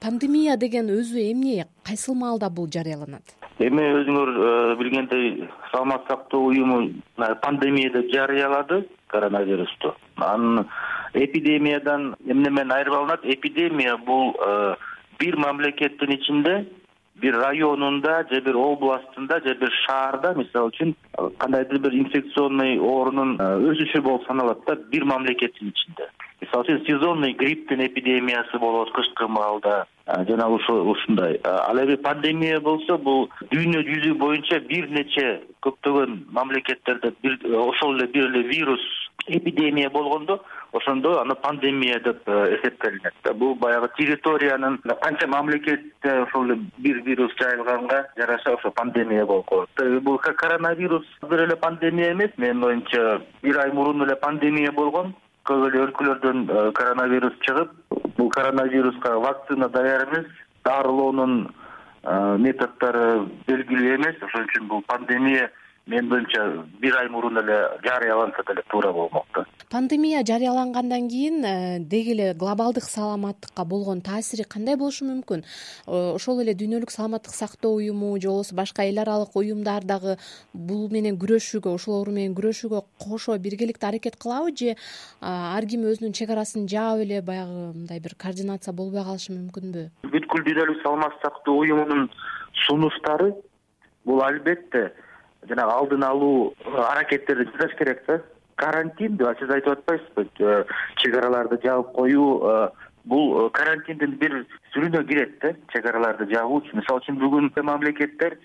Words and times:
пандемия 0.00 0.56
деген 0.56 0.88
өзү 0.90 1.20
эмне 1.32 1.66
кайсыл 1.86 2.14
маалда 2.14 2.50
бул 2.50 2.68
жарыяланат? 2.72 3.36
Эми 3.60 3.84
өзүңөр 4.00 4.30
э, 4.30 4.76
билгендей 4.80 5.48
саламаттык 5.72 6.08
сактоо 6.08 6.46
уюму 6.48 6.80
пандемия 7.42 7.92
деп 7.92 8.12
жарыялады 8.14 8.86
коронавирусту 9.08 9.94
анын 10.16 10.66
эпидемиядан 11.12 12.14
эмне 12.26 12.50
менен 12.50 12.72
айырып 12.72 12.94
алынат 12.94 13.24
эпидемия 13.24 13.96
бул 13.96 14.34
э, 14.40 14.74
бир 15.18 15.36
мамлекеттин 15.36 16.14
ичинде 16.16 16.66
бир 17.20 17.36
районунда 17.36 18.24
же 18.30 18.40
бир 18.40 18.56
областында 18.56 19.40
же 19.44 19.54
бир 19.54 19.72
шаарда 19.84 20.34
мисалы 20.34 20.72
үчүн 20.72 20.94
кандайдыр 21.38 21.78
бир 21.78 21.94
инфекционный 22.00 22.78
оорунун 22.78 23.36
э, 23.36 23.50
өсүшү 23.74 24.00
болуп 24.00 24.26
саналат 24.26 24.64
да 24.66 24.76
бир 24.76 25.04
мамлекеттин 25.04 25.74
ичинде 25.74 26.08
мисалы 26.50 26.64
үчүн 26.64 26.86
сезонный 26.86 27.32
грипптин 27.32 27.80
эпидемиясы 27.86 28.58
болот 28.58 28.90
кышкы 28.92 29.28
маалда. 29.28 29.86
Э, 30.06 30.24
жана 30.26 30.48
ушундай. 30.48 31.40
Ал 31.44 31.78
эми 31.78 31.96
пандемия 31.96 32.60
болсо 32.60 32.98
бул 32.98 33.30
дүйнө 33.50 33.84
жүзү 33.86 34.14
боюнча 34.18 34.60
бир 34.60 34.88
нече 34.90 35.42
көптөгөн 35.62 36.26
мамлекеттерде 36.30 37.12
бир 37.22 37.38
ошол 37.54 37.96
эле 37.96 38.06
бир 38.06 38.26
эле 38.26 38.42
вирус 38.48 38.80
эпидемия 39.26 39.90
болгондо 39.90 40.42
ошондо 40.72 41.20
аны 41.20 41.34
пандемия 41.34 42.00
деп 42.00 42.28
э, 42.28 42.56
эсептелинет. 42.56 43.14
Да 43.22 43.32
бул 43.32 43.54
баягы 43.54 43.88
территориянын 43.96 44.78
канча 45.02 45.28
мамлекетте 45.28 46.22
ошол 46.22 46.46
эле 46.46 46.60
бир 46.78 47.02
вирус 47.02 47.32
жайылганга 47.38 48.08
жараша 48.16 48.54
ошо 48.54 48.70
пандемия 48.72 49.24
болуп 49.26 49.48
калат 49.48 50.02
бул 50.02 50.18
коронавирус 50.18 51.06
азыр 51.22 51.44
эле 51.44 51.56
пандемия 51.56 52.12
эмес. 52.12 52.30
Менин 52.36 52.64
оюмча 52.64 53.22
бир 53.42 53.58
ай 53.58 53.72
мурун 53.72 54.02
эле 54.02 54.16
пандемия 54.16 54.72
болгон 54.72 55.14
көп 55.50 55.66
эле 55.66 55.82
өлкөлөрдөн 55.86 56.44
э, 56.46 56.64
коронавирус 56.78 57.34
чыгып 57.46 57.72
бул 58.16 58.28
коронавируска 58.30 59.16
вакцина 59.18 59.68
даяр 59.68 60.06
эмес 60.08 60.28
дарылоонун 60.64 61.34
э, 61.48 62.36
методдору 62.38 63.26
белгилүү 63.48 63.96
эмес. 63.96 64.22
Ошон 64.22 64.46
үчүн 64.46 64.68
бул 64.70 64.84
пандемия 64.86 65.50
менин 65.86 66.12
оюмча 66.12 66.46
бир 66.80 66.98
ай 67.00 67.08
мурун 67.08 67.38
эле 67.42 67.58
жарыяланса 67.82 68.44
деле 68.46 68.62
туура 68.70 68.92
болмок 68.92 69.26
да 69.34 69.44
пандемия 69.70 70.24
жарыялангандан 70.26 71.08
кийин 71.08 71.44
э, 71.44 71.78
деги 71.78 72.10
эле 72.10 72.34
глобалдык 72.34 72.82
саламаттыкка 72.82 73.64
болгон 73.64 74.00
таасири 74.00 74.42
кандай 74.42 74.74
болушу 74.76 75.04
мүмкүн? 75.06 75.44
Э, 75.86 76.14
ошол 76.14 76.40
эле 76.42 76.54
дүйнөлүк 76.58 76.90
саламаттык 76.90 77.32
сактоо 77.32 77.76
уюму 77.78 78.18
же 78.20 78.28
болбосо 78.28 78.54
башка 78.56 78.82
эл 78.82 78.98
аралык 78.98 79.36
уюмдар 79.36 79.84
дагы 79.84 80.16
бул 80.52 80.90
менен 80.90 81.14
күрөшүүгө 81.22 81.74
ушул 81.78 82.00
оору 82.00 82.10
менен 82.10 82.34
күрөшүүгө 82.34 82.82
кошо 82.98 83.38
биргеликте 83.38 83.86
аракет 83.86 84.16
кылабы 84.16 84.56
же 84.56 84.74
ар 85.20 85.66
ким 85.66 85.86
өзүнүн 85.86 86.18
чек 86.18 86.30
арасын 86.30 86.66
жаап 86.66 87.04
эле 87.06 87.22
баягы 87.22 87.70
мындай 87.70 88.00
бир 88.00 88.16
координация 88.18 88.74
болбой 88.74 89.04
калышы 89.04 89.30
мүмкүнбү? 89.38 89.86
Бүткүл 90.02 90.44
дүйнөлүк 90.50 90.82
саламаттык 90.82 91.22
сактоо 91.22 91.62
уюмунун 91.62 92.10
сунуштары 92.66 93.36
бул 94.04 94.20
албетте 94.26 94.90
жанагы 95.46 95.78
алдын 95.78 96.10
алуу 96.10 96.54
аракеттерди 96.66 97.46
жасаш 97.52 97.78
керек 97.78 98.02
да 98.08 98.18
карантин 98.60 99.16
деп 99.16 99.40
сиз 99.40 99.50
айтып 99.54 99.78
атпайсызбы 99.78 100.26
э, 100.38 100.64
чек 101.02 101.16
араларды 101.16 101.58
жаап 101.64 101.92
коюу 101.96 102.28
э, 102.44 102.68
бул 103.04 103.26
э, 103.40 103.50
карантиндин 103.56 104.16
бир 104.20 104.36
түрүнө 104.74 105.04
кирет 105.08 105.38
да 105.42 105.54
чек 105.72 105.86
араларды 105.86 106.28
жабуучу 106.32 106.76
мисалы 106.76 107.02
үчүн 107.02 107.20
бүгүн 107.22 107.52
мамлекеттер 107.70 108.36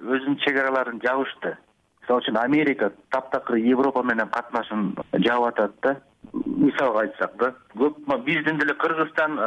өзүнүн 0.00 0.38
чек 0.44 0.58
араларын 0.62 1.00
жабышты. 1.04 1.56
Мисалы 2.02 2.22
үчүн 2.22 2.38
америка 2.42 2.92
таптакыр 3.10 3.58
европа 3.58 4.04
менен 4.06 4.30
катнашын 4.30 4.92
жаап 5.26 5.48
атат 5.50 5.74
да. 5.82 5.96
Мисалга 6.32 7.06
айтсак 7.06 7.36
да 7.40 7.52
көп 7.74 7.98
биздин 8.24 8.58
деле 8.58 8.74
кыргызстан 8.74 9.38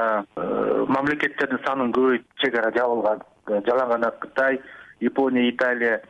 мамлекеттердин 0.95 1.64
санын 1.66 1.94
көбөйтүп 1.95 2.44
чек 2.44 2.58
ара 2.59 2.72
жабылган 2.76 3.23
жала 3.67 3.88
гана 3.94 4.11
кытай 4.22 4.61
япония 5.00 5.50
италия 5.50 6.02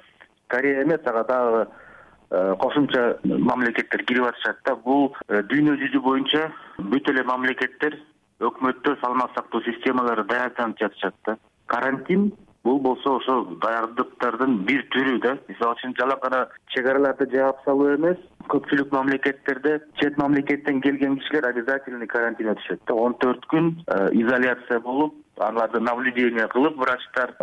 корея 0.47 0.83
эмес 0.83 1.01
ага 1.05 1.23
дагы 1.23 1.67
кошумча 2.29 3.17
мамлекеттер 3.23 4.03
кирип 4.05 4.27
атышат 4.29 4.59
да. 4.65 4.75
Бул 4.75 5.15
э, 5.27 5.41
дүйнө 5.49 5.77
жүзү 5.81 6.01
боюнча 6.05 6.49
бүт 6.77 7.09
эле 7.09 7.23
мамлекеттер 7.25 7.97
өкмөттөр 8.39 8.99
саламаттык 9.01 9.41
сактоо 9.41 9.61
системалары 9.65 10.23
даярданып 10.29 10.79
жатышат 10.79 11.15
да. 11.25 11.37
Карантин 11.67 12.31
бул 12.63 12.79
болсо 12.79 13.15
ошо 13.17 13.41
даярдыктардын 13.63 14.59
бир 14.67 14.85
түрү 14.93 15.19
да. 15.25 15.37
Мисалы 15.47 15.75
үчүн 15.79 15.95
жала 15.97 16.19
гана 16.21 16.45
чек 16.73 16.85
араларды 16.85 17.29
жаап 17.33 17.63
салуу 17.65 17.95
эмес 17.95 18.21
көпчүлүк 18.51 18.91
мамлекеттерде 18.93 19.79
чет 20.01 20.17
мамлекеттен 20.17 20.81
келген 20.81 21.17
кишилер 21.19 21.49
обязательный 21.49 22.07
карантин 22.07 22.51
өтүшөт 22.53 22.81
да. 22.87 22.93
Он 22.93 23.15
төрт 23.21 23.45
күн 23.51 23.71
э, 23.87 24.09
изоляция 24.21 24.79
болуп 24.85 25.15
аларды 25.39 25.79
наблюдение 25.79 26.47
кылып 26.51 26.77
врачтар 26.81 27.35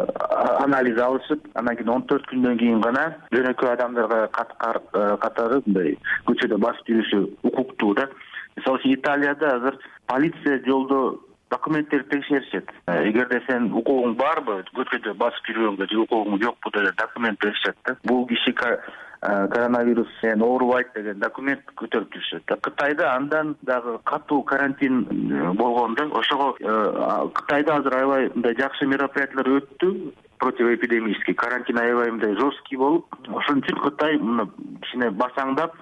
анализ 0.65 0.99
алышып 1.01 1.47
анан 1.55 1.77
кийин 1.77 1.93
он 1.95 2.07
төрт 2.11 2.27
күндөн 2.33 2.59
кийин 2.61 2.81
гана 2.85 3.07
жөнөкөй 3.33 3.73
адамдарга 3.73 4.25
э, 4.27 5.07
катары 5.23 5.63
мындай 5.67 5.97
көчөдө 6.29 6.59
басып 6.67 6.91
жүрүшү 6.91 7.23
укуктуу 7.51 7.95
да. 8.01 8.09
Мисалы 8.57 8.81
үчүн 8.81 8.99
италияда 8.99 9.55
азыр 9.57 9.79
полиция 10.07 10.61
жолдо 10.67 11.21
документтерди 11.51 12.09
текшеришет. 12.11 12.71
Э, 12.87 13.09
эгерде 13.09 13.41
сенин 13.47 13.73
укугуң 13.73 14.17
барбы 14.19 14.63
көчөдө 14.75 15.15
басып 15.15 15.53
жүргөнгө 15.53 15.91
же 15.93 16.03
укугуң 16.05 16.43
жокпу 16.43 16.75
деп 16.75 16.97
документ 16.99 17.41
беришет 17.41 17.77
да. 17.87 17.97
Бул 18.05 18.27
киши 18.27 18.53
Э, 18.67 18.79
коронавирус 19.21 20.09
менен 20.23 20.43
оорубайт 20.43 20.93
деген 20.95 21.19
документ 21.21 21.65
көтөрүп 21.77 22.13
жүрүшөт 22.15 22.45
да. 22.49 22.57
Кытайда 22.57 23.15
андан 23.15 23.57
дагы 23.63 23.99
катуу 24.05 24.43
карантин 24.43 25.07
э, 25.07 25.53
болгон 25.53 25.95
да. 25.95 26.07
Ошого 26.07 26.57
э, 26.61 27.29
кытайда 27.35 27.77
азыр 27.77 27.97
аябай 27.97 28.31
мындай 28.35 28.57
жакшы 28.59 28.87
мероприятиялар 28.87 29.61
өттү. 29.61 30.13
Противоэпидемический 30.39 31.35
карантин 31.35 31.79
аябай 31.79 32.11
мындай 32.11 32.37
жесткий 32.37 32.77
болуп. 32.77 33.15
Ошон 33.29 33.65
үчүн 33.65 33.83
кытай 33.89 34.19
муну 34.19 34.51
кичине 34.83 35.11
басаңдап 35.11 35.75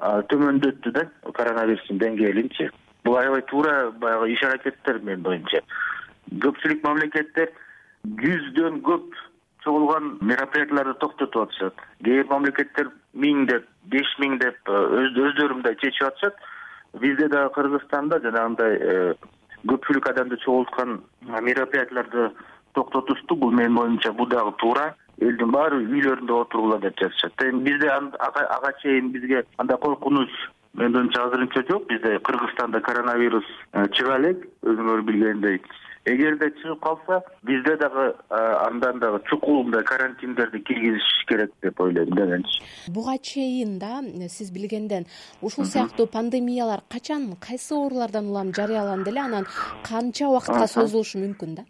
төмөндөттү 0.00 0.92
да 0.96 1.06
коронавирустун 1.36 1.98
деңгээлинчи 2.00 2.70
бул 3.04 3.18
аябай 3.20 3.42
туура 3.50 3.90
баягы 4.00 4.32
иш 4.32 4.42
аракеттер 4.44 5.00
менин 5.04 5.26
оюмча 5.26 5.60
көпчүлүк 6.44 6.84
мамлекеттер 6.84 7.52
жүздөн 8.22 8.80
көп 8.86 9.18
чогулган 9.64 10.18
мероприятияларды 10.20 10.94
токтотуп 11.00 11.48
атышат. 11.48 11.74
Кээ 12.04 12.22
бир 12.22 12.30
мамлекеттер 12.30 12.90
миң 13.14 13.46
деп 13.50 13.66
беш 13.92 14.14
миң 14.22 14.38
деп 14.40 14.70
э, 14.70 14.80
өздөрү 15.10 15.58
мындай 15.58 15.76
чечип 15.80 16.06
атышат. 16.08 16.36
Бизде 17.00 17.28
дагы 17.28 17.52
кыргызстанда 17.54 18.20
жанагындай 18.24 18.76
э, 18.76 19.14
көпчүлүк 19.68 20.08
адамды 20.10 20.38
чогулткан 20.44 21.00
мероприятияларды 21.28 22.30
токтотушту. 22.74 23.36
Бул 23.36 23.52
менин 23.52 23.78
оюмча 23.78 24.12
бул 24.12 24.28
дагы 24.28 24.54
туура. 24.62 24.94
Элдин 25.20 25.52
баары 25.52 25.82
үйлөрүндө 25.84 26.40
отургула 26.46 26.80
деп 26.80 26.96
жатышат. 27.00 27.36
Эми 27.44 27.62
бизде 27.68 27.90
ага 27.90 28.72
чейин 28.80 29.12
бизге 29.12 29.44
андай 29.58 29.76
коркунуч 29.78 30.30
менин 30.74 30.96
оюмча 30.96 31.26
азырынча 31.26 31.64
жок. 31.68 31.86
Бизде 31.88 32.18
кыргызстанда 32.18 32.80
коронавирус 32.80 33.44
э, 33.72 33.86
чыга 33.92 34.16
элек. 34.18 34.48
Өзүңөр 34.64 35.02
билгендей 35.02 35.60
эгерде 36.14 36.50
чыгып 36.62 36.80
калса 36.80 37.22
бизде 37.42 37.76
дагы 37.76 38.14
андан 38.30 39.00
дагы 39.00 39.20
чукул 39.30 39.64
мындай 39.64 39.84
карантиндерди 39.84 40.60
киргизиш 40.60 41.24
керек 41.28 41.52
деп 41.62 41.80
ойлойм 41.80 42.10
да 42.14 42.26
менчи 42.26 42.62
буга 42.88 43.18
чейин 43.18 43.78
да 43.78 44.00
сиз 44.28 44.50
билгенден 44.50 45.06
ушул 45.40 45.64
сыяктуу 45.64 46.06
пандемиялар 46.06 46.80
качан 46.88 47.36
кайсы 47.36 47.74
оорулардан 47.74 48.28
улам 48.28 48.54
жарыяланды 48.54 49.10
эле 49.10 49.20
анан 49.20 49.46
канча 49.82 50.28
убакытка 50.28 50.66
созулушу 50.66 51.18
мүмкүн 51.18 51.54
да? 51.56 51.64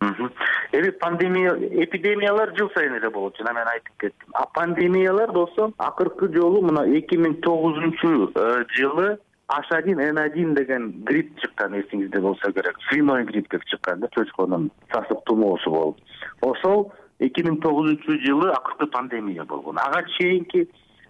Эми 0.72 0.90
пандемия 0.90 1.52
эпидемиялар 1.84 2.52
жыл 2.56 2.70
сайын 2.74 2.94
эле 2.94 3.10
болот 3.10 3.36
жана 3.38 3.52
мен 3.54 3.68
айтып 3.68 3.96
кеттим. 3.98 4.28
А 4.34 4.46
пандемиялар 4.54 5.32
болсо 5.32 5.72
акыркы 5.78 6.28
жолу 6.32 6.62
мына 6.62 6.84
эки 6.98 7.18
миң 7.18 7.40
тогузунчу 7.42 8.30
э, 8.34 8.64
жылы 8.76 9.18
аш 9.50 9.66
один 9.72 9.98
н 9.98 10.18
один 10.18 10.54
деген 10.54 11.02
грипп 11.04 11.38
чыккан 11.40 11.74
эсиңизде 11.74 12.20
болсо 12.20 12.52
керек. 12.52 12.76
Свиной 12.88 13.24
грипп 13.24 13.50
деп 13.50 13.64
чыккан 13.64 14.00
да 14.00 14.08
чочконун 14.14 14.70
сасык 14.92 15.24
тумоосу 15.26 15.70
болуп. 15.70 15.98
Ошол 16.40 16.92
эки 17.18 17.42
миң 17.42 17.60
тогузунчу 17.60 18.18
жылы 18.22 18.50
акыркы 18.52 18.86
пандемия 18.86 19.44
болгон. 19.44 19.78
Ага 19.78 20.04
чейинки 20.16 20.68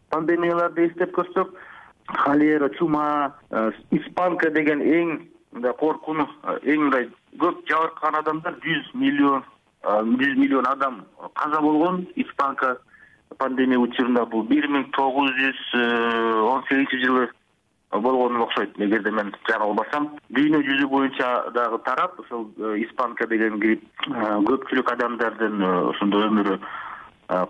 пандемияларды 0.08 0.87
эстеп 0.88 1.12
көрсөк 1.16 1.52
холера 2.06 2.70
чума 2.78 3.34
э, 3.50 3.70
испанка 3.90 4.50
деген 4.50 4.81
эң 4.81 5.19
мындай 5.52 5.75
коркуну 5.78 6.26
э, 6.42 6.58
эң 6.64 6.87
мындай 6.87 7.08
көп 7.38 7.60
жабыркаган 7.69 8.22
адамдар 8.22 8.56
жүз 8.64 8.94
миллион 8.94 9.44
э, 9.84 10.00
жүз 10.22 10.38
миллион 10.38 10.66
адам 10.66 11.04
каза 11.34 11.60
болгон 11.60 12.06
испанка 12.16 12.78
пандемия 13.38 13.78
учурунда. 13.78 14.25
Бул 14.25 14.42
бир 14.48 14.66
миң 14.69 14.88
тогуз 14.96 15.31
жүз 15.37 15.60
он 16.48 16.64
сегизинчи 16.69 17.04
жылы 17.04 17.28
болгону 17.98 18.44
окшойт. 18.44 18.76
Эгерде 18.78 19.10
мен 19.10 19.32
жаңылбасам 19.48 20.08
дүйнө 20.34 20.62
жүзү 20.66 20.88
боюнча 20.90 21.31
дагы 21.54 21.81
тарап 21.84 22.19
ошол 22.20 22.46
э, 22.58 22.76
испанка 22.84 23.26
деген 23.26 23.58
грипп 23.58 23.82
э, 24.06 24.37
көпчүлүк 24.46 24.92
адамдардын 24.92 25.62
э, 25.62 25.72
ошондо 25.90 26.22
өмүрү 26.28 26.58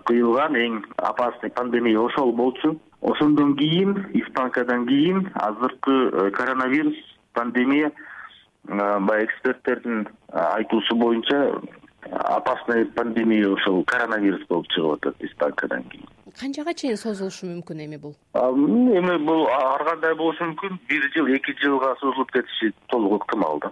кыйылган 0.05 0.55
эң 0.57 0.79
опасный 0.97 1.49
пандемия 1.49 1.99
ошол 1.99 2.33
болчу. 2.33 2.79
Ошондон 3.01 3.55
кийин 3.57 3.95
испанкадан 4.13 4.85
кийин 4.87 5.29
азыркы 5.33 6.31
коронавирус 6.37 6.97
пандемия 7.33 7.91
баягы 8.63 9.25
эксперттердин 9.25 10.07
айтуусу 10.31 10.95
боюнча 10.95 11.61
опасный 12.11 12.85
пандемия 12.85 13.49
ушул 13.49 13.83
коронавирус 13.85 14.45
болуп 14.49 14.67
чыгып 14.69 14.93
атат 14.99 15.23
испанкадан 15.25 15.83
кийин 15.89 16.05
канчага 16.39 16.73
чейин 16.73 16.97
созулушу 16.97 17.49
мүмкүн 17.49 17.85
эми 17.85 17.97
бул? 18.01 18.15
Эми 18.35 19.17
бул 19.27 19.47
ар 19.51 19.83
кандай 19.89 20.15
болушу 20.15 20.47
мүмкүн? 20.49 20.79
Бир 20.89 21.07
жыл 21.15 21.31
эки 21.35 21.55
жылга 21.61 21.95
созулуп 21.99 22.31
кетиши 22.31 22.73
толук 22.87 23.21
ыктымал 23.21 23.59
да 23.65 23.71